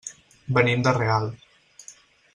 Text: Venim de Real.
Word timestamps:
Venim 0.57 0.87
de 0.87 0.95
Real. 0.97 1.31